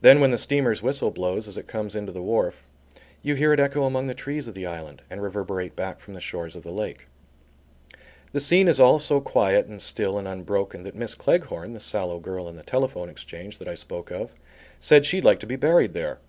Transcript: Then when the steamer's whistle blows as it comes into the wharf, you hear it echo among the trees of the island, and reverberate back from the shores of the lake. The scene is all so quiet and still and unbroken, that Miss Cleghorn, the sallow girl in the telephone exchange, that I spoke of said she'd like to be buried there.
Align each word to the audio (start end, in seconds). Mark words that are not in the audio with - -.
Then 0.00 0.20
when 0.20 0.30
the 0.30 0.38
steamer's 0.38 0.80
whistle 0.80 1.10
blows 1.10 1.46
as 1.46 1.58
it 1.58 1.66
comes 1.68 1.94
into 1.94 2.12
the 2.12 2.22
wharf, 2.22 2.66
you 3.20 3.34
hear 3.34 3.52
it 3.52 3.60
echo 3.60 3.84
among 3.84 4.06
the 4.06 4.14
trees 4.14 4.48
of 4.48 4.54
the 4.54 4.64
island, 4.64 5.02
and 5.10 5.22
reverberate 5.22 5.76
back 5.76 6.00
from 6.00 6.14
the 6.14 6.20
shores 6.22 6.56
of 6.56 6.62
the 6.62 6.70
lake. 6.72 7.08
The 8.32 8.40
scene 8.40 8.68
is 8.68 8.80
all 8.80 8.98
so 8.98 9.20
quiet 9.20 9.66
and 9.66 9.82
still 9.82 10.16
and 10.16 10.26
unbroken, 10.26 10.82
that 10.84 10.96
Miss 10.96 11.14
Cleghorn, 11.14 11.72
the 11.72 11.78
sallow 11.80 12.18
girl 12.18 12.48
in 12.48 12.56
the 12.56 12.62
telephone 12.62 13.10
exchange, 13.10 13.58
that 13.58 13.68
I 13.68 13.74
spoke 13.74 14.10
of 14.10 14.32
said 14.78 15.04
she'd 15.04 15.24
like 15.26 15.40
to 15.40 15.46
be 15.46 15.56
buried 15.56 15.92
there. 15.92 16.20